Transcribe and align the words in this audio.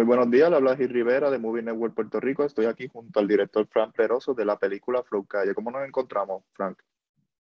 Muy 0.00 0.06
buenos 0.06 0.30
días, 0.30 0.48
le 0.48 0.56
habla 0.56 0.78
Gil 0.78 0.88
Rivera 0.88 1.30
de 1.30 1.38
Movie 1.38 1.62
Network 1.62 1.94
Puerto 1.94 2.20
Rico. 2.20 2.42
Estoy 2.42 2.64
aquí 2.64 2.88
junto 2.88 3.20
al 3.20 3.28
director 3.28 3.66
Frank 3.66 3.94
Peroso 3.94 4.32
de 4.32 4.46
la 4.46 4.58
película 4.58 5.02
Flow 5.02 5.26
Calle. 5.26 5.52
¿Cómo 5.52 5.70
nos 5.70 5.86
encontramos, 5.86 6.42
Frank? 6.54 6.78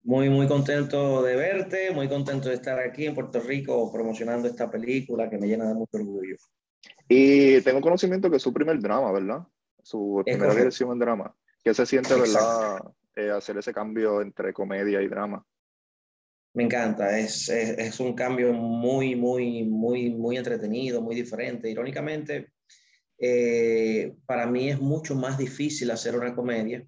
Muy, 0.02 0.28
muy 0.28 0.46
contento 0.46 1.22
de 1.22 1.34
verte, 1.34 1.92
muy 1.92 2.10
contento 2.10 2.50
de 2.50 2.56
estar 2.56 2.78
aquí 2.78 3.06
en 3.06 3.14
Puerto 3.14 3.40
Rico 3.40 3.90
promocionando 3.90 4.48
esta 4.48 4.70
película 4.70 5.30
que 5.30 5.38
me 5.38 5.46
llena 5.46 5.66
de 5.66 5.72
mucho 5.72 5.96
orgullo. 5.96 6.36
Y 7.08 7.62
tengo 7.62 7.80
conocimiento 7.80 8.28
que 8.28 8.36
es 8.36 8.42
su 8.42 8.52
primer 8.52 8.78
drama, 8.82 9.10
¿verdad? 9.12 9.46
Su 9.82 10.20
primera 10.22 10.54
dirección 10.54 10.92
en 10.92 10.98
drama. 10.98 11.34
¿Qué 11.64 11.72
se 11.72 11.86
siente, 11.86 12.14
verdad, 12.14 12.82
eh, 13.16 13.30
hacer 13.30 13.56
ese 13.56 13.72
cambio 13.72 14.20
entre 14.20 14.52
comedia 14.52 15.00
y 15.00 15.08
drama? 15.08 15.42
Me 16.54 16.64
encanta, 16.64 17.18
es, 17.18 17.48
es, 17.48 17.98
un 17.98 18.12
cambio 18.14 18.52
muy, 18.52 19.16
muy, 19.16 19.64
muy, 19.64 20.10
muy 20.10 20.36
entretenido, 20.36 21.00
muy 21.00 21.14
diferente. 21.14 21.70
Irónicamente, 21.70 22.52
eh, 23.18 24.14
para 24.26 24.46
mí 24.46 24.68
es 24.68 24.78
mucho 24.78 25.14
más 25.14 25.38
difícil 25.38 25.90
hacer 25.90 26.14
una 26.14 26.34
comedia, 26.34 26.86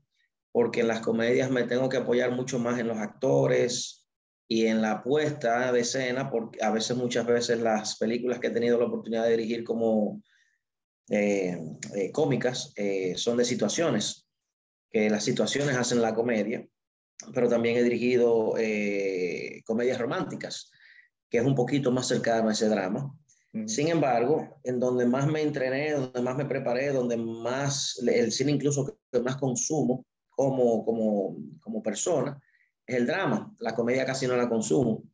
porque 0.53 0.81
en 0.81 0.89
las 0.89 1.01
comedias 1.01 1.51
me 1.51 1.63
tengo 1.65 1.89
que 1.89 1.97
apoyar 1.97 2.33
mucho 2.33 2.59
más 2.59 2.79
en 2.79 2.89
los 2.89 2.99
actores 2.99 4.07
y 4.47 4.67
en 4.67 4.83
la 4.83 5.03
puesta 5.03 5.73
de 5.73 5.81
escena, 5.81 6.31
porque 6.31 6.63
a 6.63 6.71
veces, 6.71 6.95
muchas 6.99 7.27
veces 7.27 7.61
las 7.61 7.97
películas 7.97 8.41
que 8.41 8.49
he 8.49 8.51
tenido 8.51 8.79
la 8.79 8.87
oportunidad 8.87 9.25
de 9.25 9.31
dirigir 9.31 9.65
como 9.65 10.23
eh, 11.09 11.59
eh, 11.95 12.13
cómicas 12.13 12.75
son 13.17 13.39
de 13.39 13.45
situaciones, 13.47 14.29
que 14.91 15.09
las 15.09 15.25
situaciones 15.25 15.75
hacen 15.75 16.03
la 16.03 16.15
comedia 16.15 16.69
pero 17.33 17.49
también 17.49 17.77
he 17.77 17.83
dirigido 17.83 18.57
eh, 18.59 19.14
comedias 19.65 19.99
románticas, 19.99 20.71
que 21.29 21.39
es 21.39 21.45
un 21.45 21.55
poquito 21.55 21.91
más 21.91 22.07
cercano 22.07 22.49
a 22.49 22.53
ese 22.53 22.69
drama. 22.69 23.13
Sin 23.67 23.87
embargo, 23.87 24.61
en 24.65 24.81
donde 24.81 25.07
más 25.07 25.29
me 25.29 25.41
entrené, 25.41 25.93
donde 25.93 26.21
más 26.23 26.37
me 26.37 26.45
preparé, 26.45 26.93
donde 26.93 27.17
más, 27.17 28.03
el 28.05 28.33
cine 28.33 28.51
incluso 28.51 28.85
que 28.85 29.21
más 29.21 29.37
consumo 29.37 30.05
como, 30.29 30.85
como, 30.85 31.37
como 31.61 31.81
persona, 31.81 32.37
es 32.85 32.97
el 32.97 33.07
drama. 33.07 33.55
La 33.61 33.73
comedia 33.73 34.05
casi 34.05 34.27
no 34.27 34.37
la 34.37 34.49
consumo. 34.49 35.05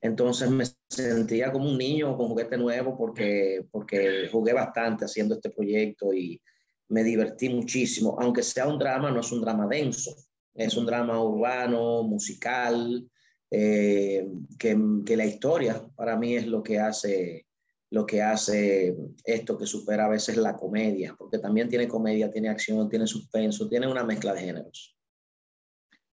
Entonces 0.00 0.50
me 0.50 0.64
sentía 0.88 1.52
como 1.52 1.70
un 1.70 1.78
niño 1.78 2.16
con 2.16 2.28
juguete 2.28 2.58
nuevo 2.58 2.96
porque, 2.96 3.64
porque 3.70 4.28
jugué 4.30 4.52
bastante 4.52 5.04
haciendo 5.04 5.36
este 5.36 5.50
proyecto 5.50 6.12
y 6.12 6.42
me 6.88 7.04
divertí 7.04 7.48
muchísimo. 7.48 8.16
Aunque 8.20 8.42
sea 8.42 8.66
un 8.66 8.78
drama, 8.78 9.12
no 9.12 9.20
es 9.20 9.30
un 9.30 9.40
drama 9.40 9.68
denso. 9.68 10.14
Es 10.52 10.76
un 10.76 10.84
drama 10.84 11.22
urbano, 11.22 12.02
musical, 12.02 13.08
eh, 13.56 14.26
que, 14.58 14.76
que, 15.06 15.16
la 15.16 15.24
historia 15.24 15.80
para 15.94 16.16
mí 16.16 16.34
es 16.34 16.48
lo 16.48 16.60
que 16.60 16.80
hace 16.80 17.46
lo 17.90 18.04
que 18.04 18.20
hace 18.20 18.96
esto 19.22 19.56
que 19.56 19.66
supera 19.66 20.06
a 20.06 20.08
veces 20.08 20.36
la 20.36 20.56
comedia, 20.56 21.14
porque 21.16 21.38
también 21.38 21.68
tiene 21.68 21.86
comedia, 21.86 22.32
tiene 22.32 22.48
acción, 22.48 22.88
tiene 22.88 23.06
suspenso, 23.06 23.68
tiene 23.68 23.86
una 23.86 24.02
mezcla 24.02 24.32
de 24.32 24.40
géneros. 24.40 24.96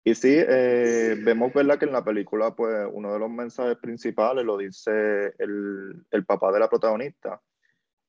Y 0.03 0.15
sí, 0.15 0.35
eh, 0.35 1.17
vemos 1.23 1.53
¿verdad? 1.53 1.79
que 1.79 1.85
en 1.85 1.93
la 1.93 2.03
película 2.03 2.57
pues 2.57 2.89
uno 2.91 3.13
de 3.13 3.19
los 3.19 3.29
mensajes 3.29 3.77
principales 3.77 4.47
lo 4.47 4.57
dice 4.57 5.35
el, 5.39 6.07
el 6.11 6.25
papá 6.25 6.51
de 6.53 6.61
la 6.61 6.71
protagonista. 6.71 7.43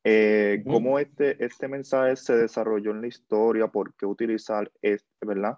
Eh, 0.06 0.64
¿Cómo 0.66 1.00
este, 1.00 1.44
este 1.44 1.68
mensaje 1.68 2.16
se 2.16 2.38
desarrolló 2.38 2.92
en 2.92 3.02
la 3.02 3.08
historia? 3.08 3.68
¿Por 3.68 3.94
qué 3.96 4.06
utilizar 4.06 4.72
este, 4.82 5.26
verdad? 5.26 5.58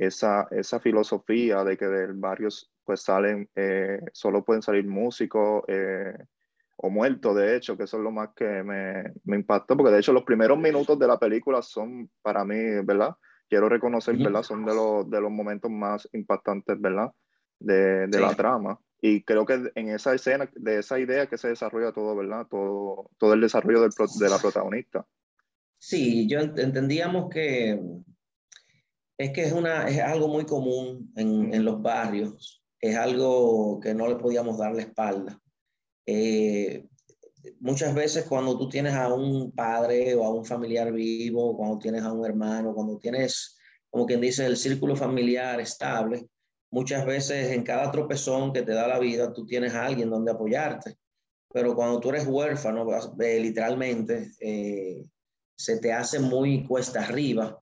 esa, 0.00 0.48
esa 0.50 0.80
filosofía 0.80 1.62
de 1.62 1.76
que 1.76 1.86
del 1.86 2.14
barrio 2.14 2.48
pues 2.90 3.02
salen, 3.02 3.48
eh, 3.54 4.00
solo 4.12 4.44
pueden 4.44 4.62
salir 4.62 4.84
músicos 4.84 5.62
eh, 5.68 6.12
o 6.74 6.90
muertos, 6.90 7.36
de 7.36 7.54
hecho, 7.54 7.76
que 7.76 7.84
eso 7.84 7.98
es 7.98 8.02
lo 8.02 8.10
más 8.10 8.30
que 8.34 8.64
me, 8.64 9.04
me, 9.22 9.36
impactó, 9.36 9.76
porque 9.76 9.92
de 9.92 10.00
hecho 10.00 10.12
los 10.12 10.24
primeros 10.24 10.58
minutos 10.58 10.98
de 10.98 11.06
la 11.06 11.16
película 11.16 11.62
son 11.62 12.10
para 12.20 12.44
mí, 12.44 12.56
¿verdad? 12.82 13.14
Quiero 13.48 13.68
reconocer, 13.68 14.16
¿verdad? 14.16 14.42
Son 14.42 14.64
de 14.64 14.74
los, 14.74 15.08
de 15.08 15.20
los 15.20 15.30
momentos 15.30 15.70
más 15.70 16.08
impactantes, 16.14 16.80
¿verdad? 16.80 17.12
De, 17.60 18.08
de 18.08 18.20
la 18.20 18.34
trama. 18.34 18.76
Y 19.00 19.22
creo 19.22 19.46
que 19.46 19.70
en 19.76 19.90
esa 19.90 20.12
escena, 20.12 20.50
de 20.52 20.80
esa 20.80 20.98
idea 20.98 21.28
que 21.28 21.38
se 21.38 21.46
desarrolla 21.46 21.92
todo, 21.92 22.16
¿verdad? 22.16 22.48
Todo, 22.50 23.08
todo 23.18 23.34
el 23.34 23.40
desarrollo 23.40 23.82
del, 23.82 23.92
de 24.18 24.28
la 24.28 24.38
protagonista. 24.38 25.06
Sí, 25.78 26.26
yo 26.26 26.40
entendíamos 26.40 27.30
que 27.30 27.80
es 29.16 29.30
que 29.32 29.42
es, 29.42 29.52
una, 29.52 29.86
es 29.86 30.00
algo 30.00 30.26
muy 30.26 30.44
común 30.44 31.12
en, 31.14 31.52
en 31.52 31.64
los 31.64 31.82
barrios, 31.82 32.59
es 32.80 32.96
algo 32.96 33.78
que 33.80 33.94
no 33.94 34.08
le 34.08 34.16
podíamos 34.16 34.58
dar 34.58 34.74
la 34.74 34.82
espalda. 34.82 35.40
Eh, 36.06 36.86
muchas 37.60 37.94
veces 37.94 38.24
cuando 38.24 38.56
tú 38.58 38.68
tienes 38.68 38.94
a 38.94 39.12
un 39.12 39.52
padre 39.52 40.14
o 40.14 40.24
a 40.24 40.32
un 40.32 40.44
familiar 40.44 40.92
vivo, 40.92 41.56
cuando 41.56 41.78
tienes 41.78 42.02
a 42.02 42.12
un 42.12 42.24
hermano, 42.24 42.74
cuando 42.74 42.98
tienes, 42.98 43.56
como 43.90 44.06
quien 44.06 44.20
dice, 44.20 44.46
el 44.46 44.56
círculo 44.56 44.96
familiar 44.96 45.60
estable, 45.60 46.26
muchas 46.70 47.04
veces 47.04 47.52
en 47.52 47.62
cada 47.62 47.90
tropezón 47.90 48.52
que 48.52 48.62
te 48.62 48.72
da 48.72 48.88
la 48.88 48.98
vida, 48.98 49.32
tú 49.32 49.44
tienes 49.44 49.74
a 49.74 49.86
alguien 49.86 50.10
donde 50.10 50.32
apoyarte. 50.32 50.96
Pero 51.52 51.74
cuando 51.74 51.98
tú 51.98 52.10
eres 52.10 52.26
huérfano, 52.26 52.86
eh, 53.20 53.40
literalmente, 53.40 54.30
eh, 54.40 55.04
se 55.56 55.78
te 55.78 55.92
hace 55.92 56.20
muy 56.20 56.64
cuesta 56.64 57.00
arriba 57.00 57.60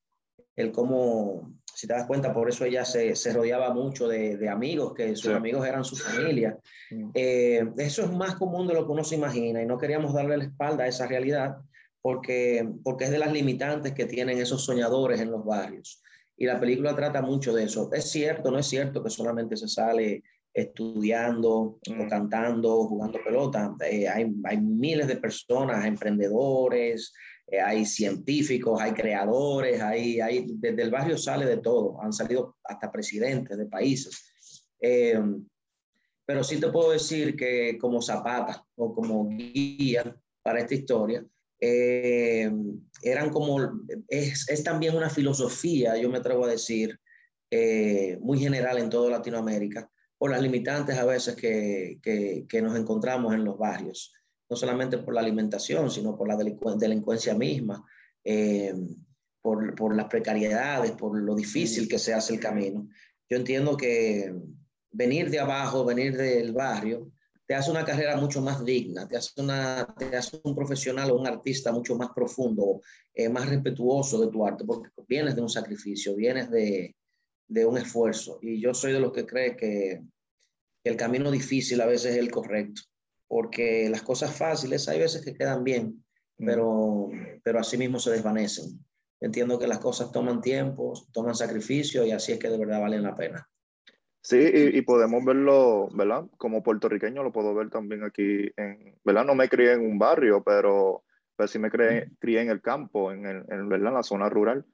el 0.57 0.73
cómo, 0.73 1.53
si 1.79 1.87
te 1.87 1.95
das 1.95 2.07
cuenta, 2.07 2.35
por 2.35 2.49
eso 2.49 2.65
ella 2.65 2.85
se, 2.85 3.15
se 3.15 3.33
rodeaba 3.33 3.73
mucho 3.73 4.09
de, 4.09 4.37
de, 4.37 4.49
amigos, 4.49 4.95
que 4.95 5.15
sus 5.15 5.33
amigos 5.33 5.65
eran 5.65 5.85
su 5.85 5.95
familia. 5.95 6.59
Mm. 6.91 7.11
Eh, 7.15 7.69
eso 7.77 8.03
es 8.03 8.11
más 8.11 8.35
común 8.35 8.67
de 8.67 8.75
lo 8.75 8.85
que 8.85 8.91
uno 8.91 9.05
se 9.05 9.15
imagina 9.15 9.63
y 9.63 9.67
no 9.67 9.79
queríamos 9.79 10.13
darle 10.13 10.39
la 10.39 10.45
espalda 10.47 10.83
a 10.83 10.89
esa 10.89 11.07
realidad 11.07 11.59
porque, 12.03 12.69
porque 12.83 13.05
es 13.05 13.13
de 13.13 13.21
las 13.21 13.33
limitantes 13.33 13.93
que 13.93 14.07
tienen 14.07 14.39
esos 14.39 14.65
soñadores 14.65 15.21
en 15.21 15.31
los 15.31 15.45
barrios. 15.45 16.03
Y 16.37 16.47
la 16.47 16.59
película 16.59 16.97
trata 16.97 17.23
mucho 17.23 17.55
de 17.55 17.63
eso. 17.63 17.89
Es 17.93 18.11
cierto, 18.11 18.51
no 18.51 18.59
es 18.59 18.67
cierto 18.67 19.01
que 19.01 19.11
solamente 19.11 19.57
se 19.57 19.69
sale 19.69 20.25
estudiando 20.53 21.53
o 21.53 21.79
mm. 21.89 22.09
cantando, 22.09 22.89
jugando 22.89 23.21
pelota. 23.25 23.77
Eh, 23.89 24.09
hay, 24.09 24.27
hay 24.43 24.61
miles 24.61 25.07
de 25.07 25.19
personas, 25.19 25.85
emprendedores, 25.85 27.13
eh, 27.51 27.61
hay 27.61 27.87
científicos, 27.87 28.81
hay 28.81 28.93
creadores, 28.93 29.81
hay, 29.81 30.21
hay, 30.21 30.47
desde 30.49 30.83
el 30.83 30.91
barrio 30.91 31.17
sale 31.17 31.47
de 31.47 31.59
todo, 31.59 32.01
han 32.03 32.13
salido 32.13 32.57
hasta 32.65 32.93
presidentes 32.93 33.57
de 33.57 33.67
países. 33.67 34.31
Eh, 34.81 35.19
pero 36.27 36.45
sí 36.45 36.61
te 36.61 36.69
puedo 36.69 36.91
decir 36.93 37.35
que 37.37 37.79
como 37.79 38.03
zapata 38.03 38.63
o 38.77 38.95
como 38.95 39.29
guía 39.29 40.15
para 40.43 40.61
esta 40.61 40.75
historia, 40.75 41.25
eh, 41.59 42.53
eran 43.03 43.31
como, 43.31 43.59
es, 44.09 44.49
es, 44.49 44.63
también 44.63 44.95
una 44.95 45.09
filosofía, 45.09 45.97
yo 45.97 46.11
me 46.11 46.19
atrevo 46.19 46.45
a 46.45 46.51
decir, 46.51 46.99
muy 48.21 48.39
general 48.39 48.77
en 48.77 48.91
toda 48.91 49.09
Latinoamérica, 49.09 49.91
por 50.19 50.31
las 50.31 50.43
limitantes 50.43 50.99
a 50.99 51.07
veces 51.07 51.35
que, 51.35 51.99
que, 52.03 52.45
que 52.47 52.61
nos 52.61 52.79
encontramos 52.79 53.33
en 53.33 53.45
los 53.45 53.57
barrios 53.57 54.13
no 54.49 54.57
solamente 54.57 54.99
por 54.99 55.15
la 55.15 55.21
alimentación, 55.21 55.91
sino 55.91 56.17
por 56.17 56.29
la 56.29 56.37
delincuencia 56.37 57.35
misma, 57.35 57.85
eh, 58.25 58.75
por, 59.43 59.75
por, 59.75 59.95
las 59.95 60.07
precariedades, 60.07 60.93
por 60.93 61.19
lo 61.19 61.35
difícil 61.35 61.89
que 61.89 61.99
se 61.99 62.15
hace 62.15 62.35
el 62.35 62.41
camino. 62.41 62.89
Yo 63.29 63.37
entiendo 63.37 63.77
que 63.77 64.35
venir 64.91 65.31
de 65.31 65.39
abajo, 65.39 65.85
venir 65.85 66.17
del 66.17 66.53
barrio, 66.53 67.13
te 67.47 67.55
hace 67.55 67.71
una 67.71 67.85
carrera 67.85 68.17
mucho 68.17 68.43
más 68.43 68.63
digna, 68.65 69.09
te 69.09 69.17
hace, 69.17 69.41
una, 69.41 69.87
te 69.99 70.15
hace 70.17 70.39
un 70.43 70.55
profesional 70.55 71.11
o 71.11 71.19
un 71.19 71.27
artista 71.27 71.73
mucho 71.73 71.97
más 71.97 72.11
profundo, 72.15 72.81
eh, 73.15 73.29
más 73.29 73.49
respetuoso 73.49 74.21
de 74.21 74.31
tu 74.31 74.47
arte, 74.47 74.65
porque 74.65 74.91
vienes 75.07 75.35
de 75.35 75.43
un 75.43 75.49
sacrificio, 75.49 76.15
vienes 76.15 76.51
de, 76.51 76.95
de 77.47 77.65
un 77.65 77.79
esfuerzo. 77.79 78.39
Y 78.43 78.61
yo 78.61 78.75
soy 78.75 78.93
de 78.93 79.01
los 79.01 79.13
que 79.13 79.25
cree 79.25 79.57
que 79.57 80.03
el 80.85 80.97
camino 80.97 81.31
difícil 81.31 81.81
a 81.81 81.87
veces 81.87 82.13
es 82.13 82.19
el 82.19 82.31
correcto 82.31 82.83
porque 83.29 83.89
las 83.91 84.03
cosas 84.03 84.37
fáciles 84.37 84.89
hay 84.89 84.99
veces 84.99 85.25
que 85.25 85.35
quedan 85.35 85.63
bien, 85.63 86.05
pero, 86.39 87.11
pero 87.45 87.61
así 87.61 87.77
mismo 87.77 87.99
se 87.99 88.11
desvanecen. 88.11 88.85
Entiendo 89.21 89.59
que 89.59 89.67
las 89.67 89.79
cosas 89.79 90.11
toman 90.13 90.41
tiempo, 90.41 90.95
toman 91.13 91.35
sacrificio 91.35 92.05
y 92.05 92.13
así 92.13 92.33
es 92.33 92.39
que 92.39 92.49
de 92.49 92.59
verdad 92.59 92.81
valen 92.81 93.03
la 93.03 93.17
pena. 93.17 93.49
Sí, 94.21 94.39
y, 94.39 94.83
podemos 94.83 95.25
verlo, 95.25 95.89
¿verdad? 95.95 96.27
Como 96.37 96.63
puertorriqueño 96.63 97.23
lo 97.23 97.33
puedo 97.33 97.55
ver 97.55 97.71
también 97.71 98.05
aquí, 98.05 98.51
en, 98.57 98.97
¿verdad? 99.05 99.25
No 99.25 99.35
me 99.35 99.49
crié 99.49 99.73
en 99.73 99.81
un 99.81 99.99
barrio, 99.99 100.43
pero, 100.45 101.05
pero 101.37 101.49
sí 101.49 101.59
me 101.59 101.71
crié, 101.71 102.11
crié 102.19 102.43
en 102.43 102.51
el 102.51 102.61
campo, 102.61 103.13
en, 103.13 103.25
el, 103.25 103.45
en, 103.49 103.69
¿verdad? 103.69 103.89
en 103.89 103.95
la 103.95 104.03
zona 104.03 104.29
rural. 104.29 104.67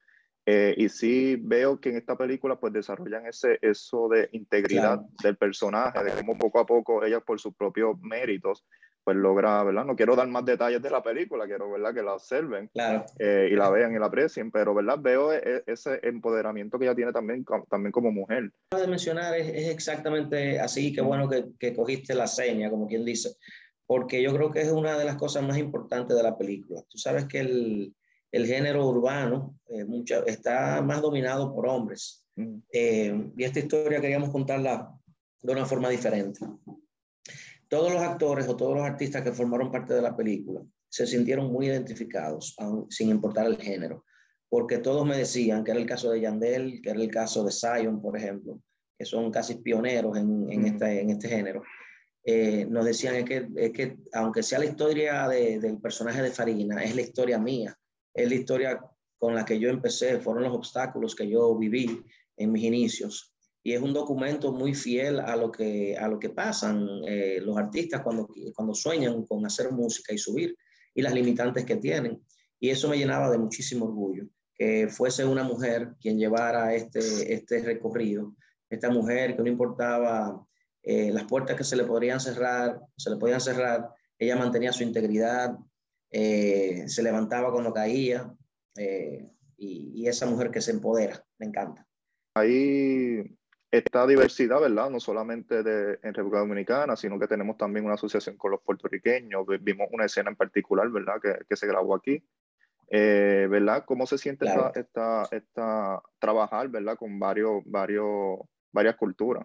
Eh, 0.46 0.75
y 0.76 0.88
sí 0.91 1.37
veo 1.41 1.81
que 1.81 1.88
en 1.88 1.96
esta 1.96 2.17
película 2.17 2.56
pues 2.56 2.73
desarrollan 2.73 3.26
ese, 3.26 3.58
eso 3.62 4.08
de 4.08 4.29
integridad 4.32 5.00
del 5.23 5.37
personaje, 5.37 6.05
de 6.05 6.12
cómo 6.12 6.37
poco 6.37 6.58
a 6.58 6.67
poco 6.67 7.02
ella 7.02 7.20
por 7.20 7.41
sus 7.41 7.55
propios 7.55 7.99
méritos 8.02 8.67
pues 9.05 9.19
logra, 9.19 9.62
¿verdad? 9.62 9.85
No 9.85 9.94
quiero 9.94 10.17
dar 10.17 10.26
más 10.29 10.46
detalles 10.46 10.81
de 10.81 10.88
la 10.88 11.02
película, 11.02 11.44
quiero, 11.44 11.70
¿verdad? 11.70 11.93
Que 11.93 12.02
la 12.02 12.14
observen 12.14 12.70
eh, 13.19 13.49
y 13.52 13.55
la 13.55 13.69
vean 13.69 13.94
y 13.94 13.99
la 13.99 14.06
aprecien, 14.06 14.50
pero, 14.50 14.75
¿verdad? 14.75 14.99
Veo 14.99 15.31
e, 15.31 15.43
e, 15.44 15.62
ese 15.67 16.00
empoderamiento 16.02 16.79
que 16.79 16.87
ella 16.87 16.94
tiene 16.94 17.12
también, 17.12 17.44
también 17.69 17.93
como 17.93 18.11
mujer. 18.11 18.50
de 18.75 18.87
mencionar 18.87 19.37
es, 19.37 19.49
es 19.49 19.69
exactamente 19.69 20.58
así, 20.58 20.94
qué 20.94 21.02
bueno 21.02 21.29
que, 21.29 21.44
que, 21.58 21.75
cogiste 21.75 22.14
la 22.14 22.26
seña, 22.26 22.70
como 22.70 22.88
quien 22.88 23.05
dice, 23.05 23.37
porque 23.87 24.23
yo 24.23 24.35
creo 24.35 24.50
que 24.50 24.62
es 24.62 24.73
una 24.73 24.96
de 24.96 25.05
las 25.05 25.17
cosas 25.17 25.46
más 25.46 25.58
importantes 25.58 26.17
de 26.17 26.23
la 26.23 26.38
película. 26.38 26.81
Tú 26.88 26.96
sabes 26.96 27.26
que 27.26 27.41
el, 27.41 27.94
el 28.34 28.46
género 28.48 28.88
urbano 28.88 29.56
eh, 29.69 29.86
está 30.26 30.82
más 30.82 31.00
dominado 31.00 31.54
por 31.54 31.69
hombres. 31.69 32.25
Mm. 32.34 32.56
Eh, 32.72 33.31
y 33.36 33.44
esta 33.44 33.60
historia 33.60 34.00
queríamos 34.00 34.31
contarla 34.31 34.92
de 35.40 35.52
una 35.52 35.64
forma 35.64 35.88
diferente. 35.88 36.40
Todos 37.69 37.92
los 37.92 38.02
actores 38.02 38.48
o 38.48 38.56
todos 38.56 38.75
los 38.75 38.84
artistas 38.84 39.22
que 39.22 39.31
formaron 39.31 39.70
parte 39.70 39.94
de 39.94 40.02
la 40.02 40.16
película 40.16 40.62
se 40.88 41.06
sintieron 41.06 41.52
muy 41.52 41.66
identificados, 41.66 42.56
sin 42.88 43.10
importar 43.10 43.46
el 43.46 43.56
género, 43.56 44.04
porque 44.48 44.78
todos 44.78 45.06
me 45.06 45.16
decían 45.16 45.62
que 45.62 45.70
era 45.70 45.81
el 45.81 45.86
caso 45.86 46.10
de 46.10 46.20
Yandel, 46.20 46.81
que 46.82 46.90
era 46.90 47.00
el 47.00 47.10
caso 47.10 47.44
de 47.44 47.52
Zion, 47.52 48.00
por 48.00 48.16
ejemplo, 48.16 48.60
que 48.98 49.04
son 49.04 49.31
casi 49.31 49.56
pioneros 49.56 50.16
en, 50.16 50.50
en, 50.50 50.62
mm. 50.62 50.66
este, 50.66 51.00
en 51.00 51.10
este 51.10 51.28
género. 51.28 51.62
Eh, 52.25 52.66
nos 52.69 52.84
decían 52.84 53.25
que, 53.25 53.48
es 53.56 53.70
que, 53.70 53.96
aunque 54.12 54.42
sea 54.42 54.58
la 54.58 54.66
historia 54.66 55.28
del 55.28 55.78
personaje 55.78 56.20
de 56.20 56.31
Farina, 56.31 56.82
es 56.82 56.96
la 56.96 57.02
historia 57.02 57.38
mía 57.38 57.76
es 58.14 58.28
la 58.28 58.34
historia 58.34 58.81
con 59.19 59.34
la 59.34 59.44
que 59.44 59.58
yo 59.58 59.69
empecé, 59.69 60.20
fueron 60.20 60.44
los 60.44 60.55
obstáculos 60.55 61.14
que 61.14 61.28
yo 61.28 61.56
viví 61.56 62.02
en 62.37 62.52
mis 62.52 62.64
inicios. 62.64 63.34
Y 63.62 63.72
es 63.72 63.81
un 63.81 63.94
documento 63.94 64.52
muy 64.52 64.75
fiel 64.75 65.20
a 65.20 65.37
lo 65.37 65.50
que, 65.50 65.96
a 65.96 66.06
lo 66.06 66.19
que 66.19 66.28
pasan 66.28 66.87
eh, 67.06 67.40
los 67.40 67.56
artistas 67.56 68.02
cuando, 68.02 68.28
cuando 68.55 68.75
sueñan 68.75 69.25
con 69.25 69.44
hacer 69.46 69.72
música 69.72 70.12
y 70.12 70.19
subir 70.19 70.55
y 70.94 71.02
las 71.02 71.14
limitantes 71.14 71.64
que 71.64 71.76
tienen. 71.76 72.22
Y 72.61 72.70
eso 72.70 72.88
me 72.88 72.99
llenaba 72.99 73.31
de 73.31 73.38
muchísimo 73.38 73.87
orgullo, 73.87 74.26
que 74.55 74.88
fuese 74.88 75.25
una 75.25 75.43
mujer 75.43 75.94
quien 76.00 76.19
llevara 76.19 76.75
este, 76.75 77.32
este 77.32 77.62
recorrido, 77.62 78.34
esta 78.69 78.90
mujer 78.90 79.34
que 79.34 79.43
no 79.43 79.49
importaba 79.49 80.46
eh, 80.82 81.10
las 81.10 81.25
puertas 81.25 81.56
que 81.56 81.64
se 81.64 81.76
le 81.76 81.84
podrían 81.84 82.20
cerrar, 82.20 82.78
se 82.96 83.10
le 83.10 83.17
podían 83.17 83.40
cerrar, 83.40 83.88
ella 84.19 84.37
mantenía 84.37 84.72
su 84.72 84.82
integridad, 84.82 85.56
eh, 86.16 86.88
se 86.88 87.02
levantaba 87.02 87.50
cuando 87.50 87.75
caía, 87.75 88.32
eh, 88.76 89.28
y, 89.56 90.06
esa 90.06 90.26
mujer 90.26 90.52
que 90.52 90.61
se 90.61 90.70
empodera, 90.70 91.25
me 91.38 91.46
encanta. 91.46 91.84
Hay 92.37 93.37
esta 93.69 94.06
diversidad, 94.06 94.61
¿verdad? 94.61 94.90
No 94.90 95.00
solamente 95.00 95.64
de, 95.64 95.99
en 96.05 96.14
República 96.14 96.38
Dominicana, 96.38 96.94
sino 96.94 97.19
que 97.19 97.26
tenemos 97.26 97.56
también 97.56 97.84
una 97.84 97.94
asociación 97.94 98.37
con 98.37 98.52
los 98.52 98.61
puertorriqueños. 98.61 99.44
Vimos 99.61 99.88
una 99.90 100.05
escena 100.05 100.31
en 100.31 100.37
particular, 100.37 100.88
¿verdad? 100.90 101.20
Que, 101.20 101.37
que 101.49 101.56
se 101.56 101.66
grabó 101.66 101.96
aquí. 101.96 102.22
Eh, 102.90 103.49
¿Verdad? 103.50 103.84
¿Cómo 103.84 104.06
se 104.06 104.17
siente 104.17 104.46
esta, 104.76 105.26
esta, 105.32 106.00
trabajar, 106.20 106.69
¿verdad? 106.69 106.96
Con 106.96 107.19
varios, 107.19 107.62
varios, 107.64 108.38
varias 108.70 108.94
culturas. 108.94 109.44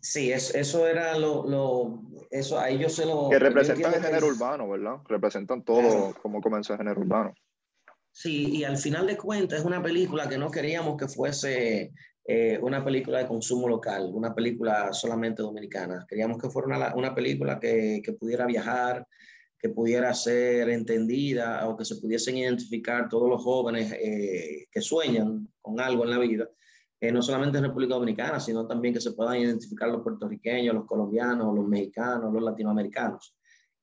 Sí, 0.00 0.32
es, 0.32 0.54
eso 0.54 0.86
era 0.86 1.18
lo, 1.18 1.46
lo, 1.46 2.02
eso 2.30 2.58
a 2.58 2.70
ellos 2.70 2.94
se 2.94 3.04
lo... 3.04 3.28
Que 3.28 3.38
representan 3.38 3.94
el 3.94 4.02
género 4.02 4.28
urbano, 4.28 4.68
¿verdad? 4.68 4.96
Representan 5.06 5.62
todo 5.62 6.14
como 6.22 6.40
comenzó 6.40 6.72
el 6.72 6.78
género 6.78 7.00
urbano. 7.00 7.34
Sí, 8.12 8.56
y 8.56 8.64
al 8.64 8.76
final 8.76 9.06
de 9.06 9.16
cuentas 9.16 9.60
es 9.60 9.64
una 9.64 9.82
película 9.82 10.28
que 10.28 10.38
no 10.38 10.50
queríamos 10.50 10.96
que 10.96 11.06
fuese 11.06 11.92
eh, 12.24 12.58
una 12.62 12.84
película 12.84 13.18
de 13.18 13.26
consumo 13.26 13.68
local, 13.68 14.10
una 14.12 14.34
película 14.34 14.92
solamente 14.92 15.42
dominicana. 15.42 16.06
Queríamos 16.08 16.38
que 16.38 16.50
fuera 16.50 16.68
una, 16.68 16.94
una 16.94 17.14
película 17.14 17.60
que, 17.60 18.00
que, 18.02 18.12
pudiera 18.14 18.46
viajar, 18.46 19.06
que 19.58 19.68
pudiera 19.68 20.12
ser 20.14 20.70
entendida 20.70 21.68
o 21.68 21.76
que 21.76 21.84
se 21.84 21.96
pudiesen 21.96 22.38
identificar 22.38 23.08
todos 23.08 23.28
los 23.28 23.42
jóvenes 23.42 23.92
eh, 23.92 24.66
que 24.70 24.80
sueñan 24.80 25.46
con 25.60 25.78
algo 25.78 26.04
en 26.04 26.10
la 26.10 26.18
vida 26.18 26.48
eh, 27.00 27.10
no 27.10 27.22
solamente 27.22 27.58
en 27.58 27.64
República 27.64 27.94
Dominicana, 27.94 28.38
sino 28.38 28.66
también 28.66 28.92
que 28.92 29.00
se 29.00 29.12
puedan 29.12 29.36
identificar 29.36 29.88
los 29.88 30.02
puertorriqueños, 30.02 30.74
los 30.74 30.84
colombianos, 30.84 31.54
los 31.54 31.66
mexicanos, 31.66 32.32
los 32.32 32.42
latinoamericanos. 32.42 33.34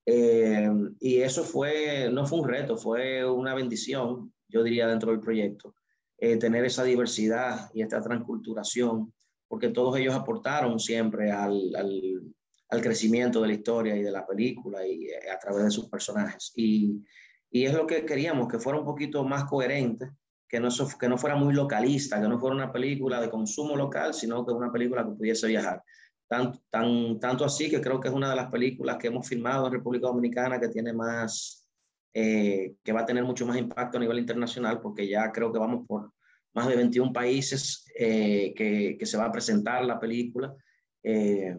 Eh, 0.05 0.69
y 0.99 1.17
eso 1.17 1.43
fue, 1.43 2.09
no 2.11 2.25
fue 2.25 2.39
un 2.39 2.47
reto, 2.47 2.77
fue 2.77 3.29
una 3.29 3.55
bendición, 3.55 4.31
yo 4.47 4.63
diría, 4.63 4.87
dentro 4.87 5.11
del 5.11 5.19
proyecto, 5.19 5.75
eh, 6.17 6.37
tener 6.37 6.63
esa 6.63 6.83
diversidad 6.83 7.69
y 7.73 7.81
esta 7.81 8.01
transculturación, 8.01 9.13
porque 9.47 9.69
todos 9.69 9.97
ellos 9.97 10.13
aportaron 10.13 10.79
siempre 10.79 11.31
al, 11.31 11.75
al, 11.75 12.21
al 12.69 12.81
crecimiento 12.81 13.41
de 13.41 13.47
la 13.47 13.53
historia 13.53 13.95
y 13.95 14.03
de 14.03 14.11
la 14.11 14.25
película 14.25 14.85
y 14.85 15.07
a 15.09 15.39
través 15.39 15.63
de 15.65 15.71
sus 15.71 15.89
personajes. 15.89 16.53
Y, 16.55 17.03
y 17.49 17.65
es 17.65 17.73
lo 17.73 17.87
que 17.87 18.05
queríamos, 18.05 18.47
que 18.47 18.59
fuera 18.59 18.79
un 18.79 18.85
poquito 18.85 19.23
más 19.23 19.45
coherente 19.45 20.11
que 20.47 20.59
no, 20.59 20.69
que 20.99 21.09
no 21.09 21.17
fuera 21.17 21.35
muy 21.35 21.53
localista, 21.53 22.21
que 22.21 22.27
no 22.27 22.39
fuera 22.39 22.55
una 22.55 22.71
película 22.71 23.19
de 23.19 23.29
consumo 23.29 23.75
local, 23.75 24.13
sino 24.13 24.45
que 24.45 24.53
una 24.53 24.71
película 24.71 25.03
que 25.03 25.11
pudiese 25.11 25.47
viajar. 25.47 25.83
Tan, 26.27 26.53
tan, 26.69 27.19
tanto 27.19 27.45
así 27.45 27.69
que 27.69 27.81
creo 27.81 27.99
que 27.99 28.09
es 28.09 28.13
una 28.13 28.29
de 28.29 28.35
las 28.35 28.49
películas 28.51 28.97
que 28.97 29.07
hemos 29.07 29.27
filmado 29.27 29.67
en 29.67 29.73
República 29.73 30.07
Dominicana 30.07 30.59
que 30.59 30.69
tiene 30.69 30.94
más, 30.94 31.67
eh, 32.13 32.75
que 32.83 32.94
va 32.94 33.01
a 33.01 33.05
tener 33.05 33.23
mucho 33.23 33.45
más 33.45 33.57
impacto 33.57 33.97
a 33.97 34.01
nivel 34.01 34.19
internacional, 34.19 34.81
porque 34.81 35.07
ya 35.07 35.31
creo 35.31 35.51
que 35.51 35.59
vamos 35.59 35.85
por 35.85 36.13
más 36.53 36.67
de 36.67 36.75
21 36.75 37.13
países 37.13 37.85
eh, 37.97 38.53
que, 38.55 38.97
que, 38.97 39.05
se 39.05 39.17
va 39.17 39.25
a 39.25 39.31
presentar 39.31 39.85
la 39.85 39.99
película 39.99 40.55
eh, 41.03 41.55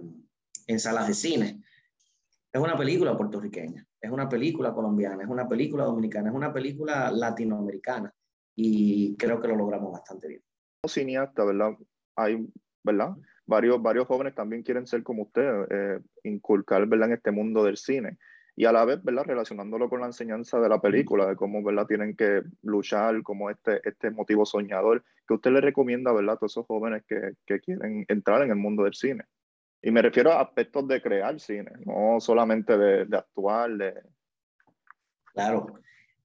en 0.66 0.80
salas 0.80 1.06
de 1.08 1.14
cine. 1.14 1.62
Es 2.52 2.60
una 2.60 2.76
película 2.76 3.16
puertorriqueña, 3.16 3.86
es 4.00 4.10
una 4.10 4.28
película 4.28 4.72
colombiana, 4.72 5.22
es 5.22 5.28
una 5.28 5.46
película 5.46 5.84
dominicana, 5.84 6.30
es 6.30 6.34
una 6.34 6.52
película 6.52 7.10
latinoamericana 7.10 8.12
y 8.60 9.16
creo 9.16 9.40
que 9.40 9.46
lo 9.46 9.54
logramos 9.54 9.92
bastante 9.92 10.26
bien. 10.26 10.42
Como 10.80 10.88
cineasta, 10.92 11.44
¿verdad? 11.44 11.74
Hay, 12.16 12.44
¿verdad? 12.82 13.14
Varios, 13.46 13.80
varios 13.80 14.08
jóvenes 14.08 14.34
también 14.34 14.64
quieren 14.64 14.84
ser 14.84 15.04
como 15.04 15.22
usted, 15.22 15.48
eh, 15.70 16.00
inculcar, 16.24 16.84
¿verdad? 16.88 17.10
En 17.10 17.14
este 17.14 17.30
mundo 17.30 17.62
del 17.62 17.76
cine. 17.76 18.18
Y 18.56 18.64
a 18.64 18.72
la 18.72 18.84
vez, 18.84 19.00
¿verdad? 19.04 19.26
Relacionándolo 19.26 19.88
con 19.88 20.00
la 20.00 20.06
enseñanza 20.06 20.58
de 20.58 20.68
la 20.68 20.80
película, 20.80 21.26
de 21.26 21.36
cómo, 21.36 21.62
¿verdad? 21.62 21.86
Tienen 21.86 22.16
que 22.16 22.42
luchar, 22.62 23.22
como 23.22 23.48
este, 23.48 23.80
este 23.88 24.10
motivo 24.10 24.44
soñador, 24.44 25.04
que 25.28 25.34
usted 25.34 25.52
le 25.52 25.60
recomienda, 25.60 26.12
¿verdad? 26.12 26.34
A 26.34 26.38
todos 26.38 26.54
esos 26.54 26.66
jóvenes 26.66 27.04
que, 27.06 27.34
que 27.46 27.60
quieren 27.60 28.06
entrar 28.08 28.42
en 28.42 28.50
el 28.50 28.56
mundo 28.56 28.82
del 28.82 28.94
cine. 28.94 29.22
Y 29.80 29.92
me 29.92 30.02
refiero 30.02 30.32
a 30.32 30.40
aspectos 30.40 30.88
de 30.88 31.00
crear 31.00 31.38
cine, 31.38 31.70
no 31.86 32.18
solamente 32.18 32.76
de, 32.76 33.04
de 33.04 33.16
actuar, 33.16 33.70
de... 33.70 33.94
Claro, 35.32 35.78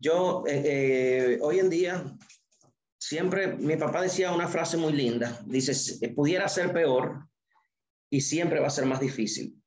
yo, 0.03 0.43
eh, 0.45 0.61
eh, 0.65 1.39
hoy 1.41 1.59
en 1.59 1.69
día, 1.69 2.03
siempre, 2.97 3.55
mi 3.55 3.77
papá 3.77 4.01
decía 4.01 4.33
una 4.33 4.49
frase 4.49 4.75
muy 4.75 4.91
linda, 4.91 5.39
dice, 5.45 6.09
pudiera 6.09 6.49
ser 6.49 6.73
peor 6.73 7.25
y 8.09 8.19
siempre 8.19 8.59
va 8.59 8.67
a 8.67 8.77
ser 8.77 8.85
más 8.85 8.99
difícil. 8.99 9.57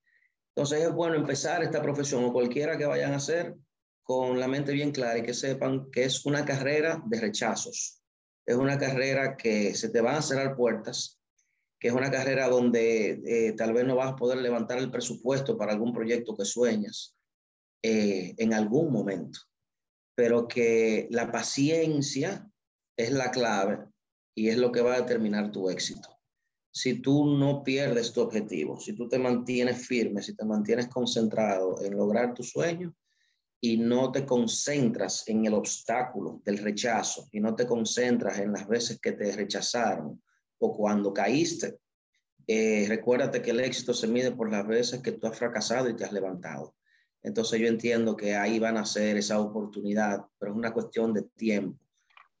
Entonces 0.55 0.83
es 0.83 0.93
bueno 0.93 1.15
empezar 1.15 1.63
esta 1.63 1.81
profesión 1.81 2.23
o 2.23 2.31
cualquiera 2.31 2.77
que 2.77 2.85
vayan 2.85 3.13
a 3.13 3.17
hacer 3.17 3.55
con 4.03 4.39
la 4.39 4.47
mente 4.47 4.73
bien 4.73 4.91
clara 4.91 5.17
y 5.17 5.23
que 5.23 5.33
sepan 5.33 5.89
que 5.89 6.03
es 6.03 6.23
una 6.23 6.45
carrera 6.45 7.01
de 7.07 7.19
rechazos. 7.19 8.03
Es 8.45 8.55
una 8.55 8.77
carrera 8.77 9.35
que 9.35 9.73
se 9.73 9.89
te 9.89 10.01
van 10.01 10.15
a 10.15 10.21
cerrar 10.21 10.55
puertas, 10.55 11.19
que 11.79 11.87
es 11.87 11.93
una 11.95 12.11
carrera 12.11 12.47
donde 12.47 13.21
eh, 13.25 13.53
tal 13.53 13.73
vez 13.73 13.85
no 13.85 13.95
vas 13.95 14.11
a 14.11 14.15
poder 14.15 14.37
levantar 14.37 14.77
el 14.77 14.91
presupuesto 14.91 15.57
para 15.57 15.73
algún 15.73 15.93
proyecto 15.93 16.35
que 16.35 16.45
sueñas 16.45 17.15
en 17.81 18.53
algún 18.53 18.91
momento 18.91 19.39
pero 20.17 20.47
que 20.47 21.07
la 21.11 21.31
paciencia 21.31 22.49
es 22.97 23.11
la 23.11 23.29
clave 23.29 23.85
y 24.33 24.49
es 24.49 24.57
lo 24.57 24.71
que 24.71 24.81
va 24.81 24.95
a 24.95 25.01
determinar 25.01 25.51
tu 25.51 25.69
éxito. 25.69 26.09
Si 26.71 27.03
tú 27.03 27.37
no 27.37 27.63
pierdes 27.63 28.13
tu 28.13 28.21
objetivo, 28.21 28.79
si 28.79 28.93
tú 28.93 29.07
te 29.07 29.19
mantienes 29.19 29.85
firme, 29.85 30.23
si 30.23 30.35
te 30.35 30.43
mantienes 30.43 30.87
concentrado 30.87 31.79
en 31.83 31.95
lograr 31.95 32.33
tu 32.33 32.41
sueño 32.41 32.95
y 33.61 33.77
no 33.77 34.11
te 34.11 34.25
concentras 34.25 35.23
en 35.27 35.45
el 35.45 35.53
obstáculo 35.53 36.41
del 36.43 36.57
rechazo 36.57 37.27
y 37.31 37.39
no 37.39 37.53
te 37.53 37.67
concentras 37.67 38.39
en 38.39 38.53
las 38.53 38.67
veces 38.67 38.99
que 38.99 39.11
te 39.11 39.35
rechazaron 39.35 40.23
o 40.57 40.75
cuando 40.75 41.13
caíste, 41.13 41.77
eh, 42.47 42.87
recuérdate 42.89 43.43
que 43.43 43.51
el 43.51 43.59
éxito 43.59 43.93
se 43.93 44.07
mide 44.07 44.31
por 44.31 44.51
las 44.51 44.65
veces 44.65 44.99
que 45.03 45.11
tú 45.11 45.27
has 45.27 45.37
fracasado 45.37 45.87
y 45.89 45.95
te 45.95 46.05
has 46.05 46.11
levantado. 46.11 46.73
Entonces 47.27 47.59
yo 47.59 47.67
entiendo 47.67 48.15
que 48.15 48.35
ahí 48.35 48.57
van 48.57 48.77
a 48.77 48.85
ser 48.85 49.17
esa 49.17 49.41
oportunidad, 49.41 50.25
pero 50.39 50.53
es 50.53 50.57
una 50.57 50.71
cuestión 50.71 51.13
de 51.13 51.23
tiempo. 51.23 51.77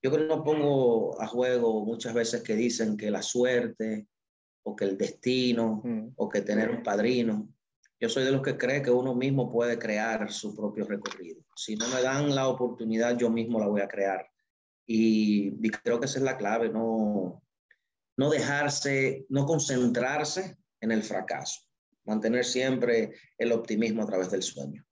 Yo 0.01 0.09
creo 0.11 0.27
que 0.27 0.35
no 0.35 0.43
pongo 0.45 1.21
a 1.21 1.27
juego 1.27 1.83
muchas 1.83 2.13
veces 2.13 2.41
que 2.41 2.55
dicen 2.55 2.95
que 2.95 3.11
la 3.11 3.21
suerte 3.21 4.07
o 4.63 4.77
que 4.77 4.85
el 4.85 4.97
destino 4.97 5.81
mm. 5.83 6.13
o 6.15 6.29
que 6.29 6.41
tener 6.41 6.69
un 6.69 6.83
padrino. 6.83 7.49
Yo 7.99 8.07
soy 8.07 8.23
de 8.23 8.31
los 8.31 8.41
que 8.41 8.57
cree 8.57 8.81
que 8.81 8.91
uno 8.91 9.13
mismo 9.13 9.51
puede 9.51 9.77
crear 9.77 10.31
su 10.31 10.55
propio 10.55 10.85
recorrido. 10.85 11.41
Si 11.55 11.75
no 11.75 11.85
me 11.89 12.01
dan 12.01 12.33
la 12.33 12.47
oportunidad, 12.47 13.17
yo 13.17 13.29
mismo 13.29 13.59
la 13.59 13.67
voy 13.67 13.81
a 13.81 13.89
crear. 13.89 14.25
Y, 14.85 15.49
y 15.61 15.69
creo 15.69 15.99
que 15.99 16.05
esa 16.05 16.19
es 16.19 16.23
la 16.23 16.37
clave, 16.37 16.69
no, 16.69 17.43
no 18.15 18.29
dejarse, 18.29 19.25
no 19.27 19.45
concentrarse 19.45 20.57
en 20.79 20.93
el 20.93 21.03
fracaso 21.03 21.66
mantener 22.07 22.45
siempre 22.45 23.13
el 23.37 23.51
optimismo 23.51 24.03
a 24.03 24.07
través 24.07 24.31
del 24.31 24.41
sueño. 24.41 24.83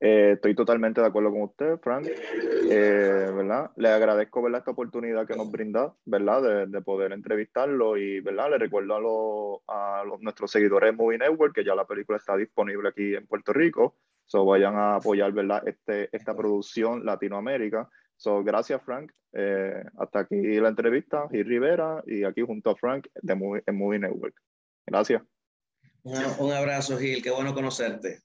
Eh, 0.00 0.32
estoy 0.34 0.54
totalmente 0.54 1.00
de 1.00 1.08
acuerdo 1.08 1.30
con 1.30 1.42
usted, 1.42 1.78
Frank. 1.82 2.06
Eh, 2.06 3.30
¿verdad? 3.34 3.70
Le 3.76 3.88
agradezco 3.88 4.42
¿verdad? 4.42 4.60
esta 4.60 4.70
oportunidad 4.70 5.26
que 5.26 5.34
nos 5.36 5.50
brinda, 5.50 5.92
¿verdad? 6.04 6.68
De, 6.68 6.80
poder 6.82 7.12
entrevistarlo 7.12 7.96
y 7.96 8.20
¿verdad? 8.20 8.50
le 8.50 8.58
recuerdo 8.58 9.62
a, 9.66 10.04
nuestros 10.20 10.50
seguidores 10.52 10.92
de 10.92 10.96
Movie 10.96 11.18
Network 11.18 11.54
que 11.54 11.64
ya 11.64 11.74
la 11.74 11.86
película 11.86 12.18
está 12.18 12.36
disponible 12.36 12.88
aquí 12.88 13.14
en 13.14 13.26
Puerto 13.26 13.52
Rico. 13.52 13.96
So 14.26 14.44
vayan 14.44 14.76
a 14.76 14.96
apoyar 14.96 15.32
¿verdad? 15.32 15.66
Este, 15.66 16.14
esta 16.16 16.36
producción 16.36 17.04
Latinoamérica. 17.04 17.88
So, 18.16 18.42
gracias, 18.42 18.82
Frank. 18.82 19.12
Eh, 19.32 19.82
hasta 19.96 20.20
aquí 20.20 20.36
la 20.60 20.68
entrevista. 20.68 21.28
Gil 21.30 21.46
Rivera 21.46 22.02
y 22.06 22.24
aquí 22.24 22.42
junto 22.42 22.70
a 22.70 22.76
Frank 22.76 23.06
de 23.14 23.34
Movie, 23.34 23.62
en 23.66 23.76
Movie 23.76 24.00
Network. 24.00 24.34
Gracias. 24.86 25.22
Un 26.04 26.52
abrazo, 26.52 26.98
Gil. 26.98 27.22
Qué 27.22 27.30
bueno 27.30 27.54
conocerte. 27.54 28.22